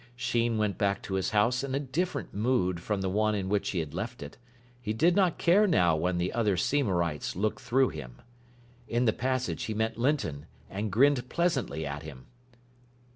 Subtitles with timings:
[0.15, 3.69] Sheen went back to his house in a different mood from the one in which
[3.69, 4.35] he had left it.
[4.81, 8.15] He did not care now when the other Seymourites looked through him.
[8.87, 12.25] In the passage he met Linton, and grinned pleasantly at him.